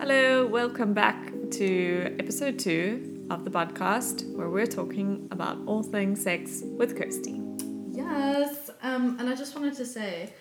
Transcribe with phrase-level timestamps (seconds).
[0.00, 6.20] Hello, welcome back to episode two of the podcast where we're talking about all things
[6.20, 7.40] sex with Kirsty.
[7.92, 10.32] Yes, um, and I just wanted to say,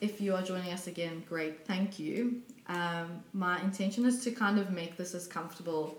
[0.00, 2.42] if you are joining us again, great, thank you.
[2.66, 5.98] Um, my intention is to kind of make this as comfortable,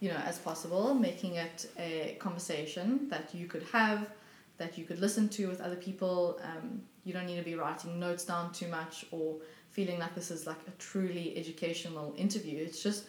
[0.00, 4.10] you know, as possible, making it a conversation that you could have,
[4.58, 6.38] that you could listen to with other people.
[6.44, 9.36] Um, you don't need to be writing notes down too much or
[9.76, 12.58] feeling like this is like a truly educational interview.
[12.68, 13.04] It's just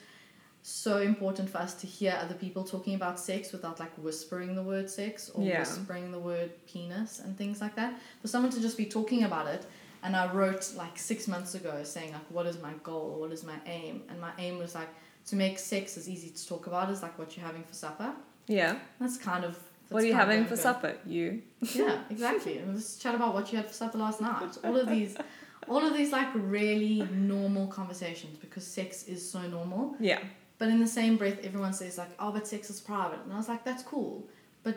[0.62, 4.66] so important for us to hear other people talking about sex without like whispering the
[4.72, 5.60] word sex or Yeah.
[5.60, 7.92] whispering the word penis and things like that.
[8.22, 9.64] For someone to just be talking about it.
[10.04, 13.10] And I wrote like six months ago saying like what is my goal?
[13.22, 13.96] What is my aim?
[14.10, 14.90] And my aim was like
[15.30, 18.12] to make sex as easy to talk about as like what you're having for supper.
[18.60, 18.74] Yeah.
[19.00, 19.54] That's kind of
[19.90, 20.94] what are you having for I'm supper?
[21.06, 21.42] You.
[21.74, 22.58] Yeah, exactly.
[22.58, 24.58] And let's chat about what you had for supper last night.
[24.66, 25.16] All of these,
[25.68, 29.96] all of these like really normal conversations because sex is so normal.
[30.00, 30.20] Yeah.
[30.60, 33.38] But in the same breath, everyone says like, "Oh, but sex is private," and I
[33.38, 34.28] was like, "That's cool."
[34.64, 34.76] But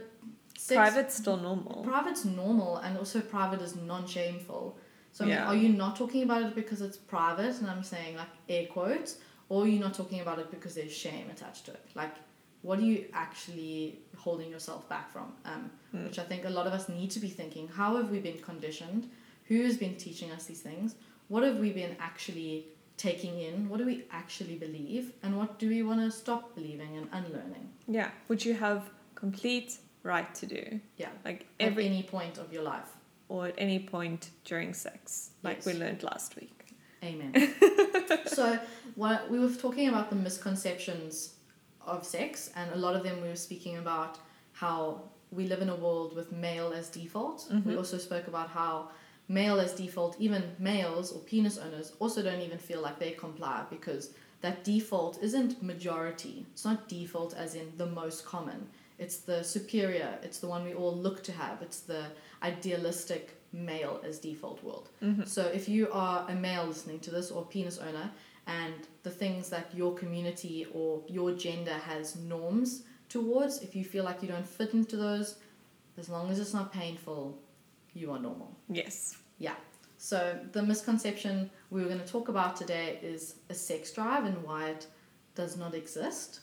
[0.59, 1.83] sex, Private's still normal.
[1.83, 4.77] private's normal, and also private is non-shameful.
[5.13, 7.59] So I mean, are you not talking about it because it's private?
[7.61, 9.19] And I'm saying like air quotes,
[9.49, 11.85] or are you not talking about it because there's shame attached to it?
[11.95, 12.15] Like,
[12.63, 15.33] what are you actually holding yourself back from?
[15.45, 16.05] Um, Hmm.
[16.05, 18.39] Which I think a lot of us need to be thinking: How have we been
[18.39, 19.11] conditioned?
[19.51, 20.95] Who has been teaching us these things?
[21.27, 23.69] What have we been actually taking in?
[23.69, 25.13] What do we actually believe?
[25.25, 27.69] And what do we want to stop believing and unlearning?
[27.89, 28.11] Yeah.
[28.29, 30.81] Which you have complete right to do.
[30.97, 31.09] Yeah.
[31.25, 32.91] Like every, At any point of your life.
[33.29, 35.67] or at any point during sex, like Yes.
[35.67, 36.57] we learned last week.
[37.03, 37.33] Amen.
[38.27, 38.59] so,
[38.95, 41.35] what we were talking about the misconceptions
[41.85, 44.19] of sex, and a lot of them we were speaking about
[44.53, 47.47] how we live in a world with male as default.
[47.51, 47.79] We Mhm.
[47.79, 48.91] also spoke about how
[49.31, 53.65] male as default, even males or penis owners, also don't even feel like they comply
[53.71, 56.45] because that default isn't majority.
[56.53, 58.67] It's not default as in the most common.
[58.99, 60.19] It's the superior.
[60.25, 61.63] It's the one we all look to have.
[61.63, 62.07] It's the
[62.43, 64.91] idealistic male as default world.
[65.01, 65.25] Mm-hmm.
[65.25, 68.11] So if you are a male listening to this or penis owner,
[68.49, 68.75] and
[69.05, 74.23] the things that your community or your gender has norms towards, if you feel like
[74.23, 75.37] you don't fit into those,
[75.99, 77.39] as long as it's not painful,
[77.95, 78.57] you are normal.
[78.69, 79.17] Yes.
[80.03, 84.43] So the misconception we were going to talk about today is a sex drive and
[84.43, 84.87] why it
[85.35, 86.41] does not exist.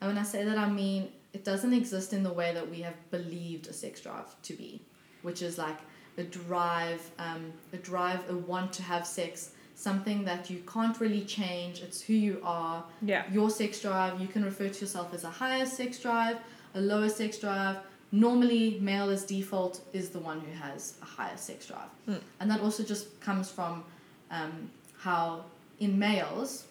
[0.00, 2.80] And when I say that, I mean it doesn't exist in the way that we
[2.80, 4.82] have believed a sex drive to be,
[5.22, 5.78] which is like
[6.16, 11.24] a drive, um, a drive, a want to have sex, something that you can't really
[11.24, 11.80] change.
[11.80, 12.84] It's who you are.
[13.00, 13.22] Yeah.
[13.30, 16.38] Your sex drive, you can refer to yourself as a higher sex drive,
[16.74, 17.76] a lower sex drive.
[18.10, 21.90] Normally, male as default is the one who has a higher sex drive.
[22.06, 22.14] Hmm.
[22.40, 23.84] And that also just comes from
[24.30, 25.44] um, how
[25.78, 26.64] in males,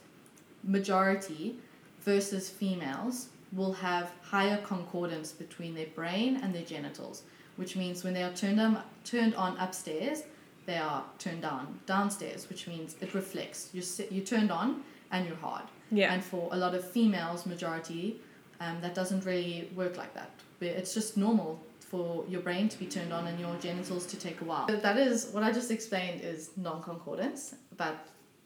[0.64, 1.58] majority
[2.02, 7.24] versus females will have higher concordance between their brain and their genitals,
[7.56, 10.24] which means when they are turned on, turned on upstairs,
[10.66, 13.70] they are turned down downstairs, which means it reflects.
[13.74, 15.64] You're, you're turned on and you're hard.
[15.92, 16.14] Yeah.
[16.14, 18.20] And for a lot of females, majority,
[18.60, 20.32] um, that doesn't really work like that.
[20.60, 24.18] But It's just normal for your brain to be turned on and your genitals to
[24.18, 24.68] take a while.
[24.68, 27.96] But that is what I just explained is non-concordance, but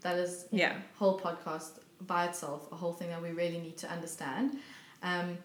[0.01, 0.73] that is Yeah.
[0.73, 4.59] know, whole podcast by itself, a whole thing that we really need to understand.
[5.01, 5.37] Um,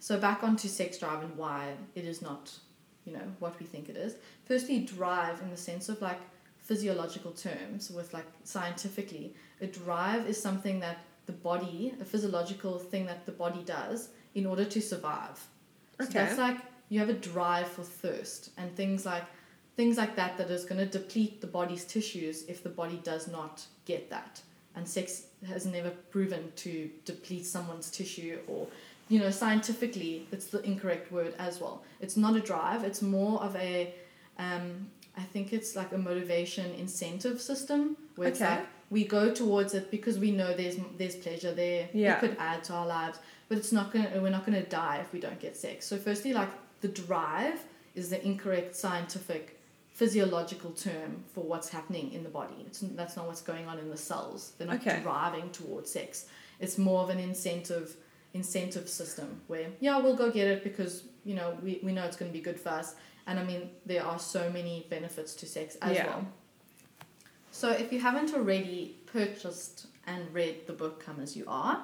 [0.00, 2.58] so back onto sex drive and why it is not,
[3.04, 4.14] you know, what we think it is.
[4.44, 6.20] Firstly, drive in the sense of like
[6.58, 13.06] physiological terms, with like scientifically, a drive is something that the body, a physiological thing
[13.06, 15.46] that the body does in order to survive.
[16.00, 16.12] So Okay.
[16.20, 19.24] that's like you have a drive for thirst and things like
[19.76, 23.28] things like that that is going to deplete the body's tissues if the body does
[23.28, 24.40] not get that.
[24.74, 28.66] And sex has never proven to deplete someone's tissue or
[29.08, 31.82] you know scientifically it's the incorrect word as well.
[32.00, 33.94] It's not a drive, it's more of a
[34.38, 39.74] um, I think it's like a motivation incentive system where it's like we go towards
[39.74, 41.88] it because we know there's there's pleasure there.
[41.92, 42.16] Yeah.
[42.16, 45.12] It could add to our lives, but it's not gonna we're not gonna die if
[45.12, 45.86] we don't get sex.
[45.86, 46.50] So firstly, like
[46.80, 47.60] the drive
[47.94, 49.58] is the incorrect scientific
[49.92, 52.54] physiological term for what's happening in the body.
[52.66, 54.52] It's that's not what's going on in the cells.
[54.58, 55.00] They're not Okay.
[55.02, 56.26] driving towards sex.
[56.60, 57.96] It's more of an incentive
[58.34, 62.16] incentive system where yeah we'll go get it because you know we, we know it's
[62.16, 62.94] going to be good for us
[63.26, 66.06] and i mean there are so many benefits to sex as Yeah.
[66.08, 66.26] well
[67.50, 71.82] so if you haven't already purchased and read the book come as you are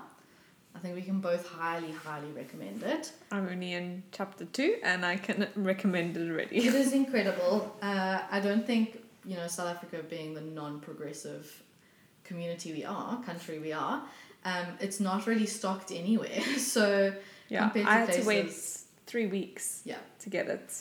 [0.75, 5.05] i think we can both highly highly recommend it I'm only in chapter two and
[5.05, 6.57] I can recommend it already.
[6.59, 11.63] it is incredible uh, i don't think you know south africa being the non-progressive
[12.25, 14.03] community we are, country we are,
[14.45, 16.41] um, it's not really stocked anywhere.
[16.59, 17.13] so
[17.49, 18.53] Yeah, compared to I had to wait
[19.07, 19.99] three weeks Yeah.
[20.21, 20.73] to get it.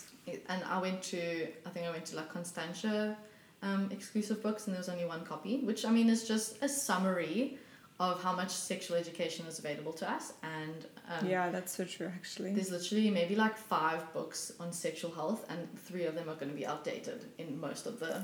[0.47, 3.17] and I went to I think I went to like Constantia
[3.61, 6.67] um, exclusive books and there was only one copy, which I mean is just a
[6.69, 7.57] summary
[7.99, 12.07] of how much sexual education is available to us and um, yeah, that's so true
[12.07, 12.51] actually.
[12.53, 16.49] there's literally maybe like five books on sexual health and three of them are going
[16.49, 18.21] to be outdated in most of the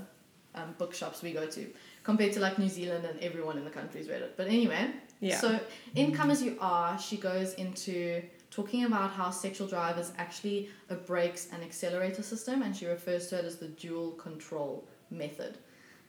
[0.55, 1.67] um, bookshops we go to
[2.03, 4.33] compared to like New Zealand and everyone in the country's read it.
[4.35, 4.89] But anyway,
[5.19, 5.37] Yeah.
[5.39, 5.59] so
[5.95, 10.69] in Come As You Are, she goes into talking about how sexual drive is actually
[10.89, 15.59] a brakes and accelerator system, and she refers to it as the dual control method.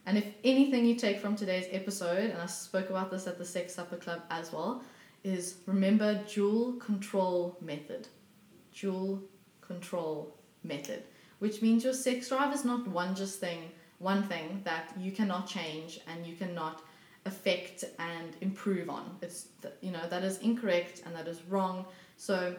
[0.07, 3.45] And if anything you take from today's episode, and I spoke about this at the
[3.45, 4.83] Sex Supper Club as well,
[5.23, 8.09] is remember dual control method.
[8.75, 9.23] Dual
[9.61, 11.05] control method,
[11.39, 15.47] which means your sex drive is not one just thing, one thing that you cannot
[15.47, 16.83] change and you cannot
[17.27, 19.17] affect and improve on.
[19.21, 19.49] It's
[19.81, 21.85] you know that is incorrect and that is wrong.
[22.17, 22.57] So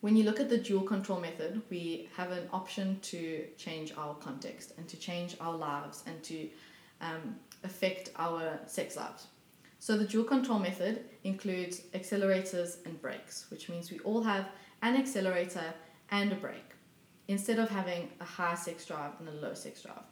[0.00, 4.14] when you look at the dual control method, we have an option to change our
[4.14, 6.48] context and to change our lives and to
[7.00, 9.26] um, affect our sex lives.
[9.78, 14.46] So the dual control method includes accelerators and brakes, which means we all have
[14.82, 15.74] an accelerator
[16.10, 16.72] and a brake
[17.28, 20.02] instead of having a high sex drive and a low sex drive.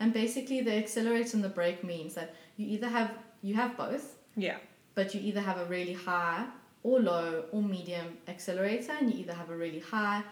[0.00, 3.12] And basically the accelerator and the brake means that you either have
[3.42, 4.56] you have both yeah.
[4.94, 6.46] but you either have a really high
[6.82, 10.22] or low or medium accelerator and you either have a really high,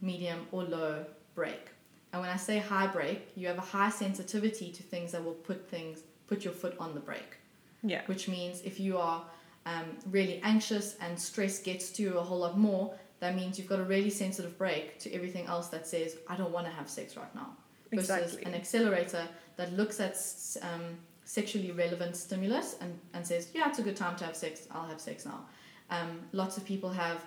[0.00, 1.04] medium or low
[1.34, 1.68] brake.
[2.12, 5.32] And when I say high brake, you have a high sensitivity to things that will
[5.34, 7.36] put things put your foot on the brake.
[7.82, 8.02] Yeah.
[8.06, 9.24] Which means if you are
[9.66, 13.68] um, really anxious and stress gets to you a whole lot more, that means you've
[13.68, 16.88] got a really sensitive brake to everything else that says, I don't want to have
[16.88, 17.50] sex right now.
[17.92, 18.44] Versus Exactly.
[18.44, 20.16] an accelerator that looks at
[20.62, 24.66] um, sexually relevant stimulus and, and says, yeah, it's a good time to have sex,
[24.70, 25.44] I'll have sex now.
[25.92, 27.22] Um, lots of people have,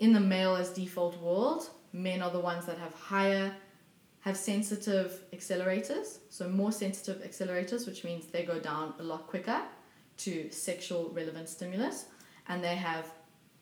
[0.00, 3.54] in the male as default world, men are the ones that have higher,
[4.20, 9.60] have sensitive accelerators, so more sensitive accelerators, which means they go down a lot quicker
[10.16, 12.06] to sexual relevant stimulus,
[12.48, 13.06] and they have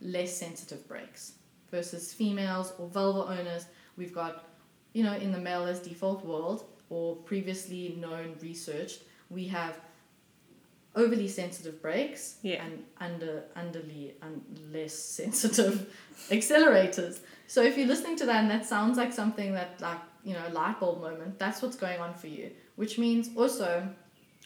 [0.00, 1.32] less sensitive brakes.
[1.71, 3.67] Versus females or vulva owners,
[3.99, 4.49] we've got,
[4.94, 9.81] you know, in the male as default world or previously known researched, we have
[10.96, 12.64] overly sensitive brakes Yeah.
[12.64, 14.43] and under underly and
[14.73, 15.87] less sensitive
[16.31, 17.20] accelerators.
[17.46, 20.46] So if you're listening to that and that sounds like something that like you know
[20.52, 22.50] light bulb moment, that's what's going on for you.
[22.76, 23.88] Which means also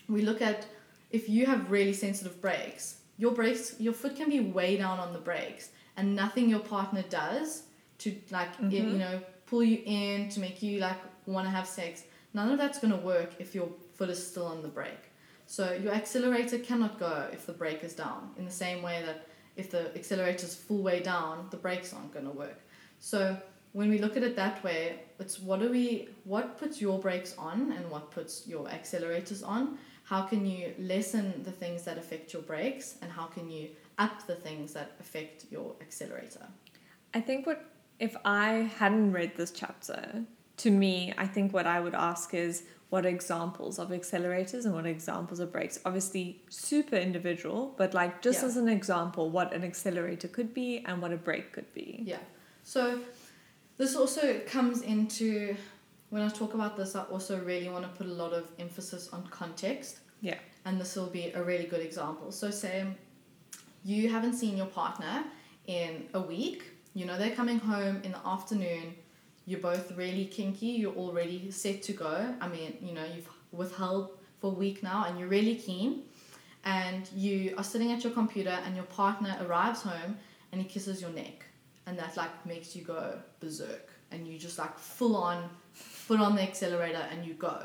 [0.08, 0.66] we look at
[1.10, 5.12] if you have really sensitive brakes, your brakes your foot can be way down on
[5.12, 7.64] the brakes and nothing your partner does
[7.98, 8.70] to like i- mm-hmm.
[8.72, 12.04] you know pull you in to make you like want to have sex.
[12.34, 15.07] None of that's going to work if your foot is still on the brake.
[15.50, 18.32] So your accelerator cannot go if the brake is down.
[18.36, 22.12] In the same way that if the accelerator is full way down, the brakes aren't
[22.12, 22.60] going to work.
[23.00, 23.34] So
[23.72, 27.34] when we look at it that way, it's what do we what puts your brakes
[27.38, 29.78] on and what puts your accelerators on?
[30.04, 34.26] How can you lessen the things that affect your brakes and how can you up
[34.26, 36.46] the things that affect your accelerator?
[37.14, 37.64] I think what
[37.98, 40.24] if I hadn't read this chapter,
[40.58, 44.74] to me, I think what I would ask is what are examples of accelerators and
[44.74, 45.78] what are examples of brakes.
[45.84, 48.48] Obviously, super individual, but like just Yeah.
[48.48, 52.02] as an example, what an accelerator could be and what a brake could be.
[52.06, 52.20] Yeah.
[52.62, 53.00] So
[53.76, 55.54] this also comes into
[56.10, 59.10] when I talk about this, I also really want to put a lot of emphasis
[59.12, 59.98] on context.
[60.22, 60.38] Yeah.
[60.64, 62.32] And this will be a really good example.
[62.32, 62.86] So say
[63.84, 65.24] you haven't seen your partner
[65.66, 66.62] in a week,
[66.94, 68.94] you know they're coming home in the afternoon,
[69.48, 72.34] you're both really kinky, you're already set to go.
[72.40, 76.02] I mean, you know, you've withheld for a week now and you're really keen.
[76.64, 80.18] And you are sitting at your computer and your partner arrives home
[80.52, 81.46] and he kisses your neck.
[81.86, 83.88] And that like makes you go berserk.
[84.10, 87.62] And you just like full on foot on the accelerator and you go.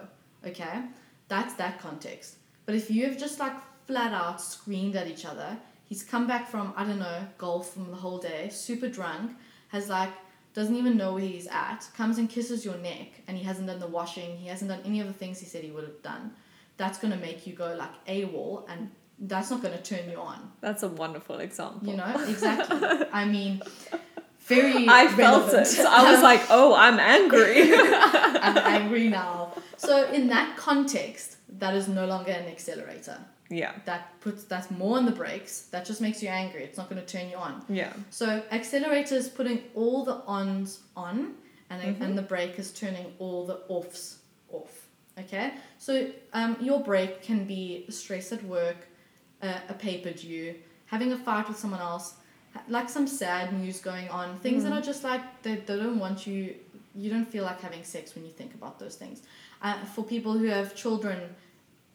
[0.47, 0.83] Okay?
[1.27, 2.37] That's that context.
[2.65, 6.47] But if you have just like flat out screamed at each other he's come back
[6.47, 9.31] from i don't know golf from the whole day super drunk
[9.67, 10.11] has like
[10.53, 13.79] doesn't even know where he's at comes and kisses your neck and he hasn't done
[13.79, 16.31] the washing he hasn't done any of the things he said he would have done
[16.77, 20.09] that's going to make you go like a wall and that's not going to turn
[20.09, 21.87] you on That's a wonderful example.
[21.87, 22.79] you know exactly
[23.13, 23.61] i mean
[24.39, 25.67] very I felt relevant.
[25.79, 25.85] it.
[25.85, 27.73] I was like, oh, I'm angry.
[27.73, 33.17] i'm angry now so in that context that is no longer an accelerator
[33.61, 33.73] yeah.
[33.85, 37.01] that puts that's more on the brakes that just makes you angry it's not going
[37.05, 37.93] to turn you on Yeah.
[38.09, 41.17] so accelerator is putting all the ons on
[41.69, 42.01] and, Mhm.
[42.03, 44.03] and the brake is turning all the offs
[44.51, 44.73] off
[45.23, 45.91] Okay, so
[46.33, 48.79] um, your brake can be stress at work,
[49.43, 50.55] uh, a paper due,
[50.87, 52.07] having a fight with someone else,
[52.67, 54.77] like some sad news going on, things that Mm.
[54.79, 56.55] are just like they, they don't want you.
[56.95, 59.21] You don't feel like having sex when you think about those things.
[59.61, 61.19] Uh, for people who have children,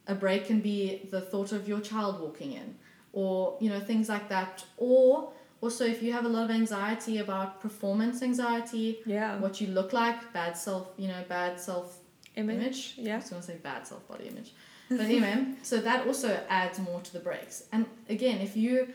[0.09, 2.75] a brake can be the thought of your child walking in,
[3.13, 4.65] or you know things like that.
[4.77, 9.39] Or also, if you have a lot of anxiety about performance anxiety, Yeah.
[9.41, 11.99] what you look like, bad self, you know, bad self
[12.37, 12.57] Image.
[12.57, 12.95] image.
[12.99, 13.17] I Yeah.
[13.17, 14.53] was going to say bad self body image.
[14.89, 17.65] But anyway, so that also adds more to the brakes.
[17.73, 18.89] And again, if you,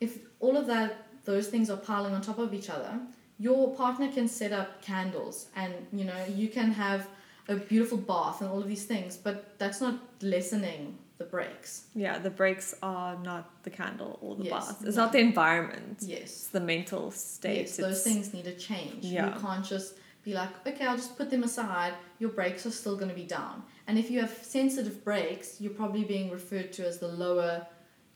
[0.00, 0.90] if all of that,
[1.24, 2.92] those things are piling on top of each other,
[3.38, 7.08] your partner can set up candles and, you know, you can have
[7.48, 11.84] a beautiful bath and all of these things, but that's not lessening the brakes.
[11.94, 12.18] Yeah.
[12.18, 14.82] The brakes are not the candle or the Yes, bath.
[14.84, 15.04] It's no.
[15.04, 15.98] not the environment.
[16.00, 16.20] Yes.
[16.22, 17.66] It's the mental state.
[17.66, 19.04] Yes, those things need to change.
[19.04, 19.34] Yeah.
[19.34, 21.92] You can't just be like, okay, I'll just put them aside.
[22.18, 23.62] Your brakes are still going to be down.
[23.86, 27.66] And if you have sensitive brakes, you're probably being referred to as the lower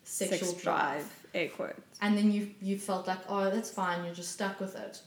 [0.05, 0.93] sexual sex drive.
[1.03, 1.27] drive.
[1.35, 1.99] Air quotes.
[2.01, 4.05] And then you you felt like, oh, that's fine.
[4.05, 5.03] You're just stuck with it.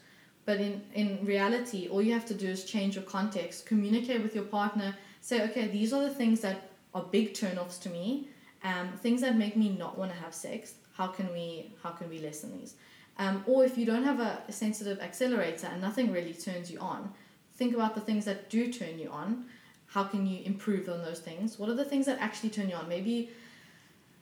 [0.45, 4.33] But in in reality, all you have to do is change your context, communicate with
[4.35, 8.27] your partner, say, okay, these are the things that are big turnoffs to me,
[8.63, 10.73] um, things that make me not want to have sex.
[10.93, 12.75] How can we how can we lessen these?
[13.17, 16.79] Um, or if you don't have a, a sensitive accelerator and nothing really turns you
[16.79, 17.13] on,
[17.53, 19.45] think about the things that do turn you on.
[19.85, 21.59] How can you improve on those things?
[21.59, 22.87] What are the things that actually turn you on?
[22.87, 23.29] Maybe,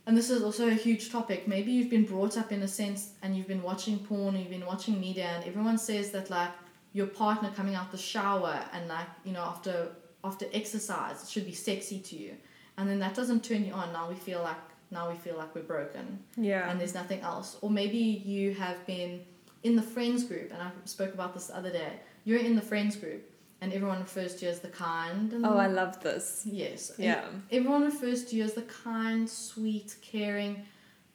[0.09, 3.11] and this is also a huge topic, maybe you've been brought up in a sense
[3.21, 6.49] and you've been watching porn, or you've been watching media, and everyone says that like
[6.93, 9.89] your partner coming out the shower and like, you know, after
[10.23, 12.31] after exercise, it should be sexy to you.
[12.77, 13.93] And then that doesn't turn you on.
[13.93, 14.57] Now we feel like
[14.89, 16.67] now we feel like we're broken Yeah.
[16.69, 17.57] and there's nothing else.
[17.61, 19.21] Or maybe you have been
[19.61, 21.93] in the friends group, and I spoke about this the other day.
[22.25, 23.21] You're in the friends group,
[23.61, 25.33] and everyone refers to you as the kind.
[25.33, 26.43] And oh, I love this.
[26.45, 27.25] yes, and Yeah.
[27.51, 30.65] Everyone refers to you as the kind, sweet, caring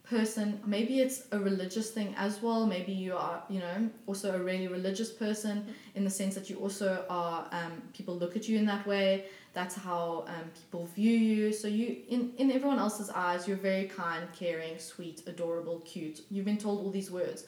[0.04, 0.60] person.
[0.66, 2.66] Maybe it's a religious thing as well.
[2.66, 6.56] Maybe you are, you know, also a really religious person in the sense that you
[6.56, 7.48] also are.
[7.52, 9.24] Um, people look at you in that way.
[9.54, 11.52] That's how um, people view you.
[11.52, 16.20] So you, in in everyone else's eyes, you're very kind, caring, sweet, adorable, cute.
[16.30, 17.44] You've been told all these words.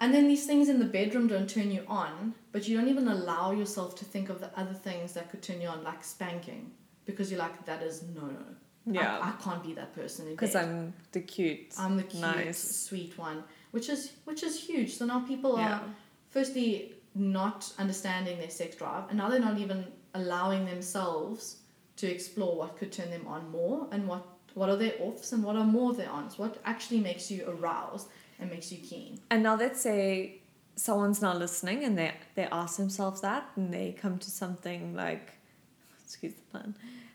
[0.00, 3.08] And then these things in the bedroom don't turn you on, but you don't even
[3.08, 6.70] allow yourself to think of the other things that could turn you on, like spanking,
[7.06, 8.44] because you're like, that is no, no.
[8.88, 9.18] I, Yeah.
[9.20, 10.54] I can't be that person Because.
[10.54, 11.72] I'm the cute.
[11.78, 12.58] I'm the cute, nice.
[12.58, 14.96] sweet one, which is which is huge.
[14.96, 15.74] So now people yeah.
[15.74, 15.82] are
[16.30, 21.56] firstly not understanding their sex drive, and now they're not even allowing themselves
[21.96, 24.24] to explore what could turn them on more, and what
[24.54, 26.38] what are their offs and what are more their ons.
[26.38, 29.20] What actually makes you aroused and makes you keen.
[29.30, 30.40] And now let's say
[30.76, 35.32] someone's not listening and they they ask themselves that and they come to something like
[36.04, 36.74] excuse the pun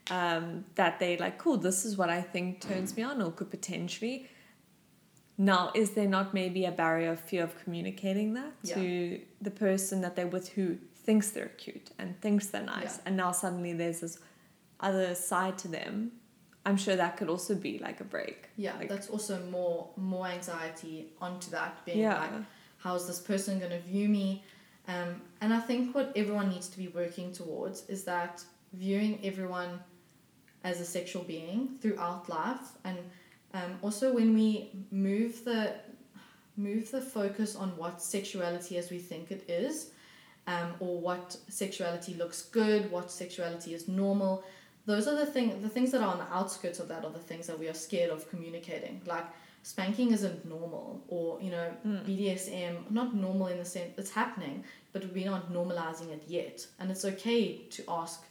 [0.10, 3.51] um, that they like cool this is what I think turns me on or could
[3.51, 4.28] potentially
[5.38, 10.01] now is there not maybe a barrier of fear of communicating that to the person
[10.01, 13.01] that they're with who thinks they're cute and thinks they're nice Yeah.
[13.06, 14.18] and now suddenly there's this
[14.80, 16.12] other side to them
[16.65, 18.50] I'm sure that could also be like a brake.
[18.56, 22.20] Yeah, Like- that's also more more anxiety onto that being yeah.
[22.20, 22.32] like
[22.77, 24.44] how's this person going to view me?
[24.88, 29.80] Um, and i think what everyone needs to be working towards is that viewing everyone
[30.63, 32.98] as a sexual being throughout life and
[33.53, 35.75] um, also when we move the
[36.58, 39.91] move the focus on what sexuality as we think it is
[40.48, 44.44] um, or what sexuality looks good what sexuality is normal
[44.86, 47.20] those are the thing the things that are on the outskirts of that are the
[47.20, 49.26] things that we are scared of communicating like
[49.64, 52.04] spanking isn't normal or you know Mm.
[52.08, 56.90] bdsm not normal in the sense it's happening but we're not normalizing it yet and
[56.90, 58.24] it's okay to ask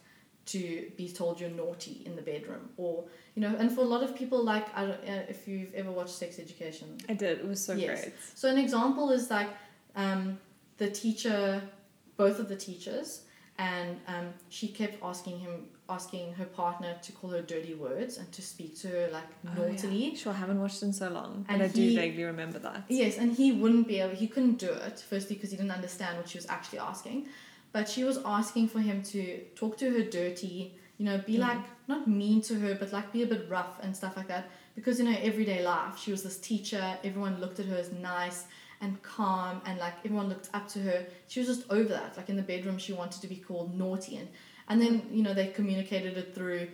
[0.45, 3.05] to be told you're naughty in the bedroom or
[3.35, 5.91] you know and for a lot of people like I don't, uh, if you've ever
[5.91, 8.01] watched sex education I did it was so Yes.
[8.01, 9.49] great so an example is like
[9.95, 10.37] um,
[10.77, 11.61] the teacher,
[12.17, 13.21] both of the teachers,
[13.59, 18.31] and um, she kept asking him, asking her partner to call her dirty words and
[18.31, 19.71] to speak to her like Oh, yeah.
[19.71, 20.15] naughtily.
[20.15, 22.83] Sure, I haven't watched in so long, but And I do vaguely remember that.
[22.87, 24.15] Yes, and he wouldn't be able.
[24.15, 24.97] He couldn't do it.
[25.11, 27.27] Firstly, because he didn't understand what she was actually asking,
[27.71, 29.21] but she was asking for him to
[29.55, 30.73] talk to her dirty.
[30.97, 31.39] You know, be Mhm.
[31.49, 34.45] like not mean to her, but like be a bit rough and stuff like that.
[34.75, 36.85] Because in her everyday life, she was this teacher.
[37.03, 38.39] Everyone looked at her as nice
[38.83, 41.05] and calm, and like everyone looked up to her.
[41.27, 42.11] She was just over that.
[42.17, 44.27] Like in the bedroom, she wanted to be called naughty, and
[44.69, 46.67] and then you know they communicated it through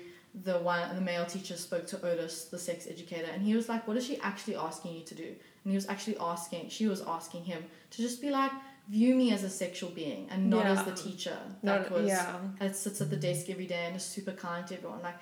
[0.43, 3.87] the one the male teacher spoke to Otis, the sex educator, and he was like,
[3.87, 5.35] "What is she actually asking you to do?"
[5.67, 8.51] And he was actually asking, she was asking him to just be like,
[8.87, 12.37] view me as a sexual being and not as the teacher that Not- was yeah.
[12.59, 15.01] that sits at the desk every day and is super kind to everyone.
[15.01, 15.17] Like,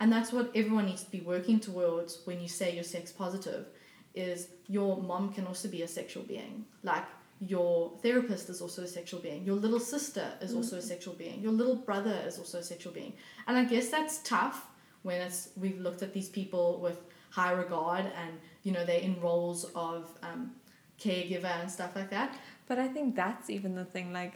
[0.00, 3.66] and that's what everyone needs to be working towards when you say you're sex positive.
[4.14, 6.64] Is your mom can also be a sexual being.
[6.82, 7.04] Like
[7.46, 9.44] your therapist is also a sexual being.
[9.44, 11.42] Your little sister is also a sexual being.
[11.42, 13.14] Your little brother is also a sexual being.
[13.48, 14.68] And I guess that's tough
[15.02, 16.98] when it's we've looked at these people with
[17.30, 20.52] high regard and you know they're in roles of um,
[21.00, 22.38] caregiver and stuff like that.
[22.68, 24.12] But I think that's even the thing.
[24.12, 24.34] Like,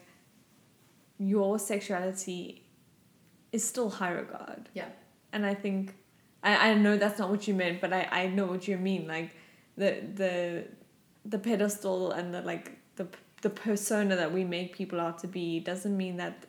[1.19, 2.65] your sexuality
[3.53, 4.69] is still high regard.
[4.75, 4.89] Yeah.
[5.33, 5.95] And I think,
[6.43, 9.07] I, I know that's not what you meant, but I, I know what you mean.
[9.07, 9.31] Like,
[9.77, 10.65] the the
[11.25, 13.07] the pedestal and the like the
[13.43, 16.47] the persona that we make people out to be doesn't mean that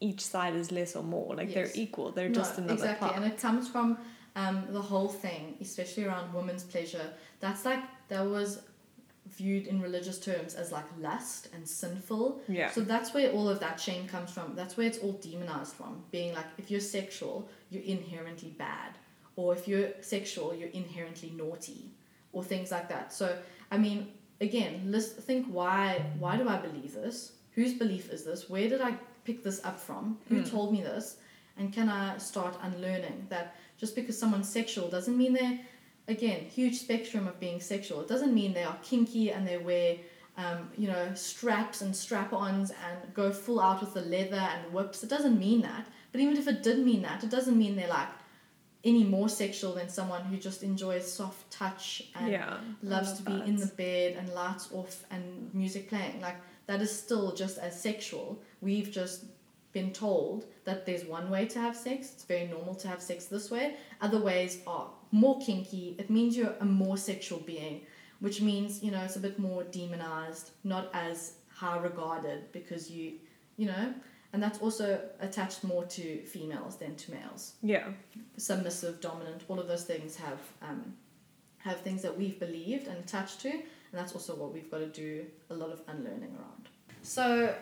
[0.00, 1.34] each side is less or more.
[1.34, 1.54] Like Yes.
[1.54, 2.12] they're equal.
[2.12, 3.16] They're No, just another exactly, part.
[3.22, 3.98] and it comes from
[4.36, 7.12] um, the whole thing, especially around women's pleasure.
[7.40, 8.62] That's like that was
[9.26, 12.40] viewed in religious terms as like lust and sinful.
[12.48, 12.70] yeah.
[12.70, 14.54] So that's where all of that shame comes from.
[14.54, 16.02] That's where it's all demonized from.
[16.10, 18.92] Being like, if you're sexual, you're inherently bad,
[19.36, 21.90] or if you're sexual, you're inherently naughty,
[22.32, 23.12] or things like that.
[23.12, 23.36] So
[23.70, 24.08] I mean,
[24.40, 27.32] again, let's think why why do I believe this?
[27.52, 28.48] Whose belief is this?
[28.48, 28.92] Where did I
[29.24, 30.18] pick this up from?
[30.28, 30.50] Who Mm.
[30.50, 31.16] told me this?
[31.56, 35.58] And can I start unlearning that just because someone's sexual doesn't mean they're
[36.06, 38.00] again huge spectrum of being sexual.
[38.00, 39.96] It doesn't mean they are kinky and they wear
[40.36, 45.02] um, you know straps and strap-ons and go full out with the leather and whips.
[45.02, 45.86] It doesn't mean that.
[46.12, 48.08] But even if it did mean that, it doesn't mean they're like
[48.84, 52.58] any more sexual than someone who just enjoys soft touch and yeah.
[52.82, 53.48] Loves love to be that.
[53.48, 56.20] in the bed and lights off and music playing.
[56.20, 58.40] Like that is still just as sexual.
[58.60, 59.24] We've just
[59.72, 62.12] been told that there's one way to have sex.
[62.14, 63.76] It's very normal to have sex this way.
[64.00, 65.96] Other ways are more kinky.
[65.98, 67.82] It means you're a more sexual being,
[68.20, 73.14] which means you know it's a bit more demonized, not as high regarded because you,
[73.56, 73.92] you know,
[74.32, 77.88] and that's also attached more to females than to males Yeah.
[78.36, 80.94] submissive, dominant, all of those things have um,
[81.58, 84.86] have things that we've believed and attached to, and that's also what we've got to
[84.86, 86.68] do a lot of unlearning around.
[87.02, 87.54] So,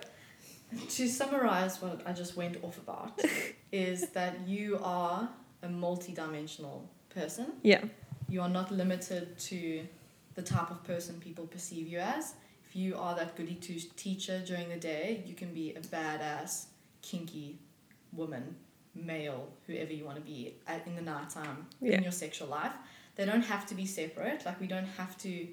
[0.90, 3.18] to summarize what I just went off about,
[3.72, 5.28] is that you are
[5.62, 7.46] a multi-dimensional person.
[7.62, 7.84] Yeah.
[8.28, 9.86] You are not limited to
[10.34, 12.34] the type of person people perceive you as.
[12.76, 16.66] You are that goody two teacher during the day, you can be a badass,
[17.00, 17.58] kinky
[18.12, 18.54] woman,
[18.94, 21.96] male, whoever you want to be at, in the nighttime Yeah.
[21.96, 22.74] in your sexual life.
[23.14, 24.44] They don't have to be separate.
[24.44, 25.48] Like we don't have to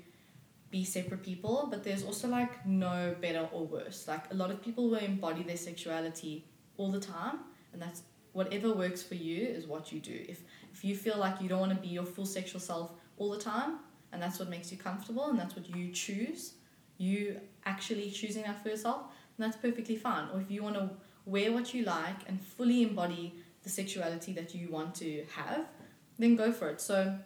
[0.69, 3.99] be separate people, but there's also like no better or worse.
[4.05, 6.43] Like a lot of people will embody their sexuality
[6.75, 7.37] all the time,
[7.71, 8.01] and that's
[8.33, 10.17] whatever works for you is what you do.
[10.27, 10.39] If
[10.73, 13.39] if you feel like you don't want to be your full sexual self all the
[13.53, 13.71] time,
[14.11, 16.55] and that's what makes you comfortable, and that's what you choose,
[16.97, 19.03] you actually choosing that for yourself,
[19.37, 20.27] then that's perfectly fine.
[20.33, 20.89] Or if you want to
[21.25, 25.65] wear what you like and fully embody the sexuality that you want to have,
[26.19, 26.81] then go for it.
[26.81, 27.17] So,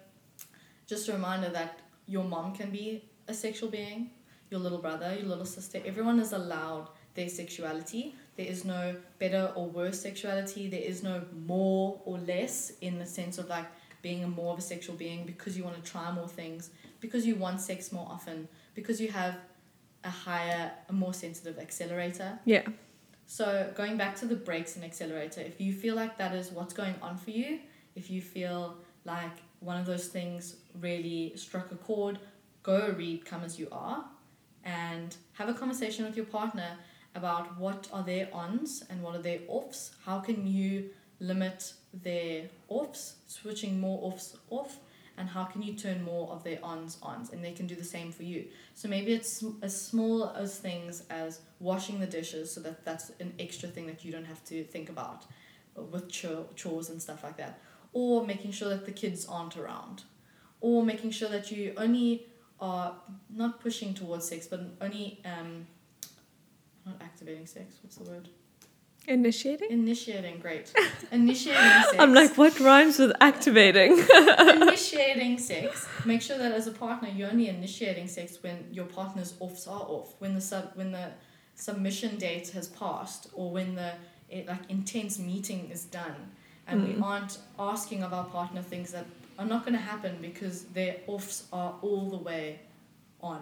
[0.85, 4.11] just a reminder that your mom can be a sexual being,
[4.49, 8.15] your little brother, your little sister, everyone is allowed their sexuality.
[8.37, 10.69] There is no better or worse sexuality.
[10.69, 13.65] There is no more or less in the sense of like
[14.01, 16.69] being a more of a sexual being because you want to try more things,
[17.01, 19.35] because you want sex more often, because you have
[20.03, 22.39] a higher, a more sensitive accelerator.
[22.45, 22.63] Yeah.
[23.25, 26.73] So going back to the brakes and accelerator, if you feel like that is what's
[26.73, 27.59] going on for you,
[27.95, 32.19] if you feel like one of those things really struck a chord,
[32.63, 34.05] go read Come As You Are
[34.63, 36.77] and have a conversation with your partner
[37.15, 39.91] about what are their ons and what are their offs.
[40.05, 44.77] How can you limit their offs, switching more offs off,
[45.17, 47.31] and how can you turn more of their ons ons?
[47.31, 48.45] And they can do the same for you.
[48.75, 53.33] So maybe it's as small as things as washing the dishes, so that that's an
[53.39, 55.25] extra thing that you don't have to think about
[55.75, 57.59] with chore, chores and stuff like that.
[57.93, 60.03] Or making sure that the kids aren't around.
[60.61, 62.27] Or making sure that you only
[62.59, 62.95] are
[63.29, 65.67] not pushing towards sex, but only um,
[66.85, 67.75] not activating sex.
[67.81, 68.29] What's the word?
[69.07, 69.71] Initiating?
[69.71, 70.39] Initiating.
[70.39, 70.73] Great.
[71.11, 71.95] Initiating sex.
[71.97, 73.97] I'm like, what rhymes with activating?
[74.39, 75.87] initiating sex.
[76.05, 79.81] Make sure that as a partner, you're only initiating sex when your partner's offs are
[79.81, 80.13] off.
[80.19, 81.11] When the sub when the
[81.55, 83.93] submission date has passed, or when the
[84.29, 86.15] it, like intense meeting is done,
[86.67, 87.01] and we Mm.
[87.03, 89.05] aren't asking of our partner things that
[89.39, 92.59] are not going to happen because their offs are all the way
[93.21, 93.41] on.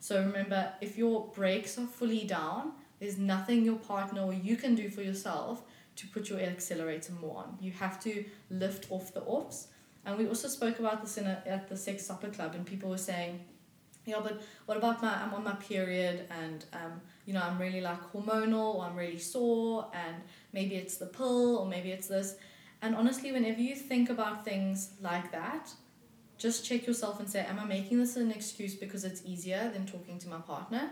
[0.00, 4.74] So remember, if your brakes are fully down, there's nothing your partner or you can
[4.74, 5.62] do for yourself
[5.96, 7.58] to put your accelerator more on.
[7.60, 9.68] You have to lift off the offs.
[10.04, 12.90] And we also spoke about this in a, at the Sex Supper Club, and people
[12.90, 13.40] were saying,
[14.04, 17.80] yeah, but what about my, I'm on my period and, um, you know, I'm really
[17.80, 20.16] like hormonal or I'm really sore and
[20.52, 22.36] maybe it's the pill or maybe it's this.
[22.82, 25.70] And honestly, whenever you think about things like that,
[26.36, 29.86] just check yourself and say, Am I making this an excuse because it's easier than
[29.86, 30.90] talking to my partner?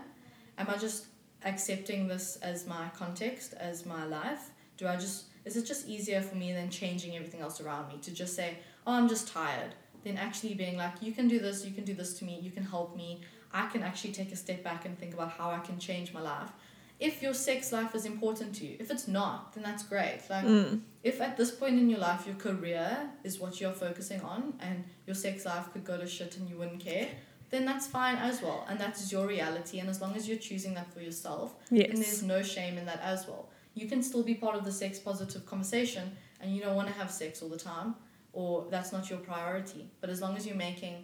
[0.57, 1.05] Am I just
[1.45, 4.51] accepting this as my context, as my life?
[4.77, 7.99] Do I just, is it just easier for me than changing everything else around me
[8.01, 9.75] to just say, Oh, I'm just tired?
[10.03, 12.51] Then actually being like, You can do this, you can do this to me, you
[12.51, 13.21] can help me.
[13.53, 16.21] I can actually take a step back and think about how I can change my
[16.21, 16.49] life
[16.99, 18.77] if your sex life is important to you.
[18.79, 20.21] If it's not, then that's great.
[20.29, 20.81] Like, Mm.
[21.03, 24.85] if at this point in your life your career is what you're focusing on and
[25.05, 27.09] your sex life could go to shit and you wouldn't care,
[27.53, 28.65] then that's fine as well.
[28.67, 29.77] And that's your reality.
[29.79, 31.53] And as long as you're choosing that for yourself,
[31.91, 33.47] then there's no shame in that as well.
[33.75, 36.95] You can still be part of the sex positive conversation and you don't want to
[36.95, 37.93] have sex all the time
[38.33, 39.87] or that's not your priority.
[40.01, 41.03] But as long as you're making,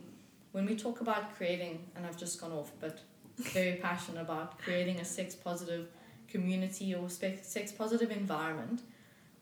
[0.51, 2.99] when we talk about creating, and I've just gone off, but
[3.37, 5.87] very passionate about creating a sex positive
[6.27, 8.81] community or sex positive environment,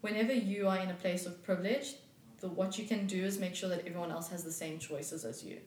[0.02, 1.96] whenever you are in a place of privilege,
[2.42, 5.24] the, what you can do is make sure that everyone else has the same choices
[5.24, 5.60] as you.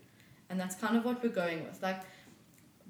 [0.50, 1.80] And that's kind of what we're going with.
[1.82, 2.02] Like,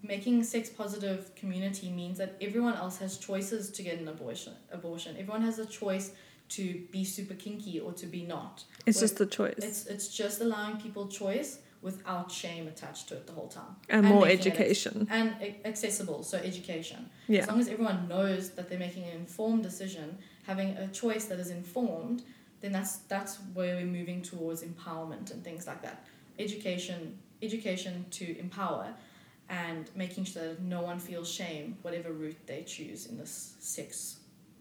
[0.02, 5.14] making sex positive community means that everyone else has choices to get an abortion abortion
[5.18, 6.12] everyone has a choice
[6.48, 9.56] to be super kinky or to be not It's just the choice.
[9.58, 14.06] it's it's just allowing people choice without shame attached to it the whole time and
[14.06, 15.06] and more education.
[15.10, 15.34] and
[15.66, 17.42] accessible so education Yeah.
[17.42, 21.38] as long as everyone knows that they're making an informed decision having a choice that
[21.38, 22.22] is informed
[22.62, 26.06] then that's that's where we're moving towards empowerment and things like that
[26.40, 28.88] education education to empower
[29.48, 34.18] and making sure that no one feels shame whatever route they choose in this sex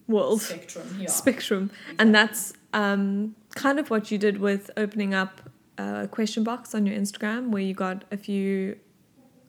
[0.08, 0.42] World.
[0.42, 1.70] spectrum yeah Spectrum.
[2.00, 5.42] And that's um, kind of what you did with opening up
[5.78, 8.78] a question box on your Instagram, where you got a few,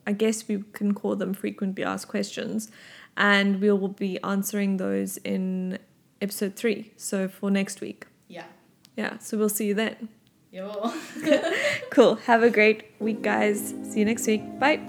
[0.07, 2.71] I guess we can call them frequently asked questions.
[3.17, 5.77] And we will be answering those in
[6.21, 6.93] episode three.
[6.95, 8.07] So for next week.
[8.27, 8.45] yeah
[8.95, 9.17] Yeah.
[9.19, 10.09] So we'll see you then.
[11.89, 12.15] Cool.
[12.27, 13.73] Have a great week, guys.
[13.83, 14.43] See you next week.
[14.59, 14.79] Bye.